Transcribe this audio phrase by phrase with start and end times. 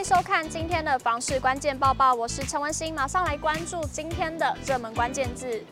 [0.00, 5.62] 迎收看今天的房市关键报报，我是陈文心，马上来关注今天的热门关键字。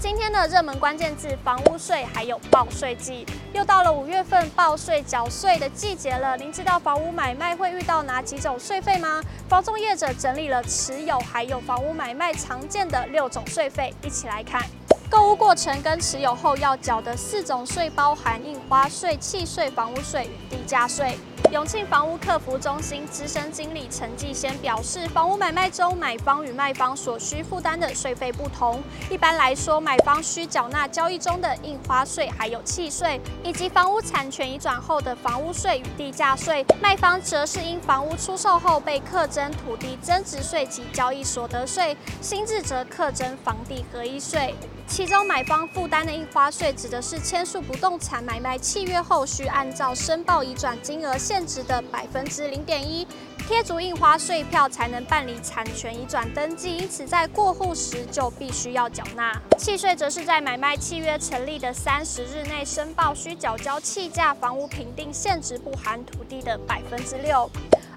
[0.00, 6.36] 今天的热门关键字：房屋税还有报税季，又到了五月份报税缴税的季节了。
[6.36, 9.20] 您知道房屋买卖会遇到哪几种税费吗？
[9.48, 14.62] 房仲业者整理了持有还有房屋买卖常见的六种税费，一起来看。
[15.10, 21.18] 购屋过程跟持有后要缴的四种税，包含印花税、契税、房屋税与地价税。
[21.54, 28.82] 永庆房屋客服中心资深经理陈继先表示，房屋买卖中买方与卖方所需负担的税费不同。
[29.08, 44.52] 一般来说，买方需缴纳交易中的印花税，还有契税，以及房屋产权移转后的房屋税与地价税；卖方则是因房屋出售后被课征土地增值税及交易所得税，新制则课征房地合一税。
[44.86, 53.06] 其中，买方负担的印花税指的是签署不动产买卖契约后，需按照申报移转金额现值的百分之零点一
[53.48, 56.76] 贴足印花税票，才能办理产权移转登记。
[56.76, 59.32] 因此，在过户时就必须要缴纳。
[59.58, 67.50] 契税则是在买卖契约成立的三十日内申报，需缴交契价房屋评定现值不含土地的百分之六。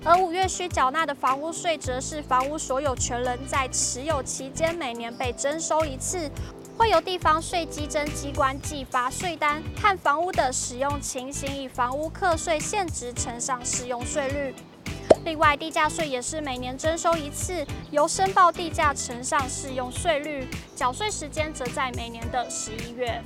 [0.04, 6.30] 而五月需缴纳的房屋税，则是房屋所有权人在持有期间每年被征收一次。
[6.78, 14.54] 会由地方税基征机关寄发税单，看房屋的使用情形，以房屋课税现值乘上适用税率。
[15.26, 23.20] 另外，地价税也是每年征收一次，由申报地价乘上适用税率，缴税时间则在每年的十一月。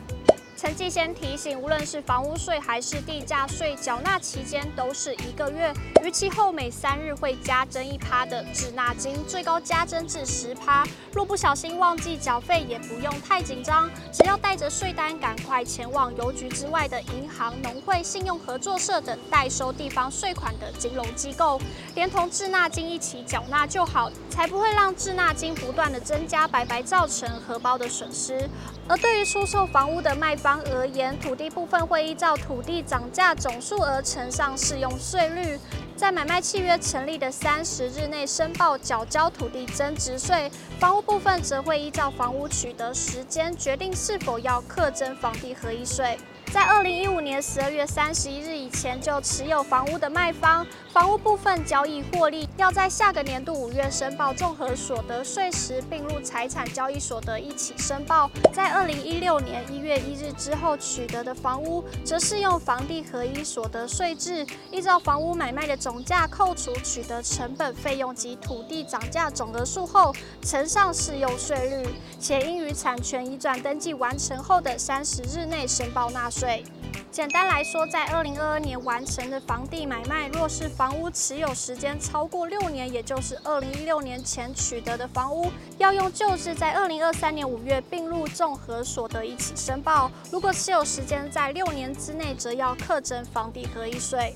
[0.62, 10.86] 陈继先提醒，无论是房屋税还是地价税，缴纳期间都是一个月，逾期后每三日会加征一趴的滞纳金，最高加征至十趴。
[11.14, 21.60] 若不小心忘记缴费，也不用太紧张，只要带着税单赶快前往邮局之外的银行、农会、信用合作社等代收地方税款的金融机构，
[21.96, 28.48] 连同滞纳金一起缴纳就好，才不会让滞纳金不断的增加，白白造成荷包的损失。
[28.88, 35.60] 而对于出售房屋的卖方而言，土地部分会依照土地涨价总数额乘上适用税率，
[35.96, 46.18] 在买卖契约成立的三十日内申报缴交土地增值税；房屋部分则会依照房屋取得时间决定是否要课征房地合一税。
[46.52, 58.30] 在二零一五年十二月三十一日以前就持有房屋的卖方，房屋部分交易获利，要在下个年度五月申报综合所得税时并入财产交易所得一起申报。
[58.54, 71.88] 在二零一六年一月一日之后取得的房屋，则适用房地合一所得税制，依照房屋买卖的总价扣除取得成本费用及土地涨价总额数后，乘上适用税率，
[72.20, 76.41] 且应于产权移转登记完成后的三十日内申报纳税。
[76.42, 76.64] 税。
[77.12, 90.10] 简单来说，在二零二二年完成的房地买卖，若是房屋持有时间超过六年，也就是二零一六年前取得的房屋，要用旧制在二零二三年五月并入综合所得一起申报。
[90.32, 94.36] 如果持有时间在六年之内，则要课征房地合一税。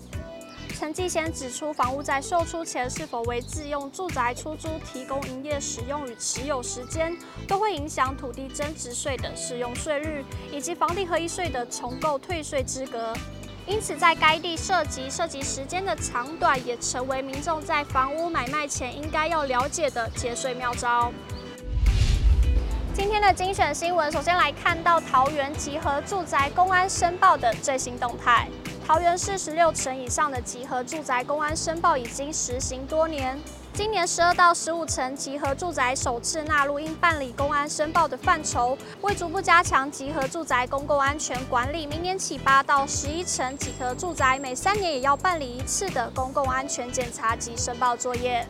[0.78, 13.14] 陈继先指出，房屋在售出前是否为自用住宅出租、提供营业使用与持有时间，都会影响土地增值税的适用税率，以及房地合一税的重购退税资格。
[13.66, 21.10] 因此，在该地涉及涉及时间的长短，也成为民众在房屋买卖前应该要了解的节税妙招。
[22.94, 28.50] 今天的精选新闻，首先来看到桃园集合住宅公安申报的最新动态。
[28.88, 33.36] 桃园市十六层以上的集合住宅公安申报已经实行多年，
[33.74, 38.78] 今年十二到十五层集合住宅首次纳入应办理公安申报的范畴。
[39.02, 48.48] 为逐步加强集合住宅公共安全管理，明年起八到十一层集合住宅每三年也要办理一次的公共安全检查及申报作业。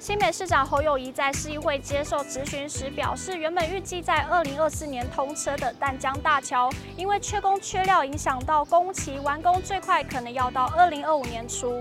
[0.00, 11.76] 新北市长侯友谊在市议会接受质询时表示，原本预计在二零二四年通车的淡江大桥，因为缺工缺料，影响到工期完工，最快可能要到二零二五年初。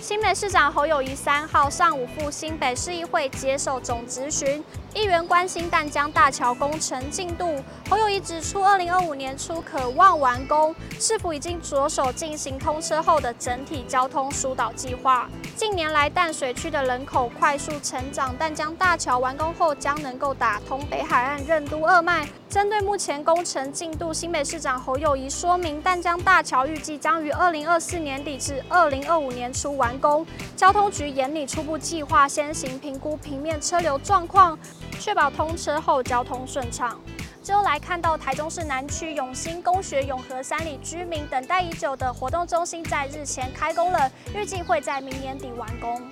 [0.00, 4.62] 新北市长侯友谊三号上午赴新北市议会接受总质询，
[4.94, 7.56] 议员关心淡江大桥工程进度。
[7.90, 15.28] 侯友宜指出，二零二五年初可望完工，是否已经着手进行通车后的整体交通疏导计划？
[15.56, 22.28] 近年来淡水区的人口快速成长，淡江大桥完工后将能够打通北海岸任督二脉。
[22.48, 30.24] 针对目前工程进度，新北市长侯友宜说明，淡江大桥预计将于二零二四年底至二零二五年初完工。
[30.56, 34.56] 交通局研拟初步计划，先行评估平面车流状况，
[34.94, 37.00] 确保通车后交通顺畅。
[37.42, 46.02] 就来看到台中市南区永兴公学永和三里居民等待已久的活动中心在日前开工了，预计会在明年底完工。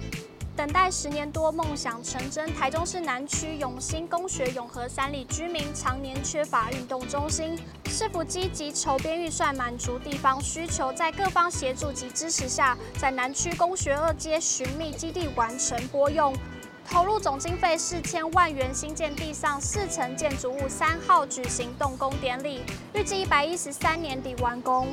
[0.55, 2.53] 等待十年多，梦想成真。
[2.53, 16.37] 台中市南区永兴公学永和三里居民常年缺乏运动中心，市府积极筹编预算，满足地方需求，在各方协助及支持下，在南区公学二街寻觅基地完成拨用，
[16.89, 22.63] 投入总经费四千万元，新建地上四层建筑物三号举行动工典礼，
[22.95, 24.89] 预计一百一十三年底完工。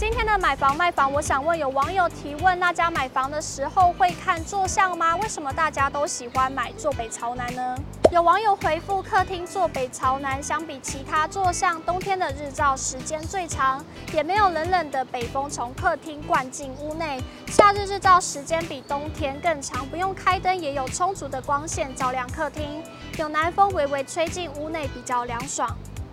[0.00, 5.14] 今天的买房卖房，我想问有网友提问：大家买房的时候会看坐向吗？
[5.16, 7.76] 为什么大家都喜欢买坐北朝南呢？
[8.10, 17.22] 有网友回复：客厅坐北朝南，相比其他坐向，冬天的日照时间最长，也没有冷冷的北风从客厅灌进屋内。
[17.48, 22.82] 夏日日照时间比冬天更长，不用开灯也有充足的光线照亮客厅，
[23.18, 25.68] 有南风微微吹进屋内，比较凉爽。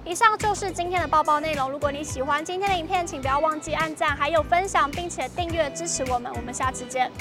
[0.08, 1.70] 以上就是今天的报报内容。
[1.70, 6.32] 如果你喜欢今天的影片，请不要忘记按赞，还有分享，并且订阅支持我们。
[6.34, 7.12] 我们下次见。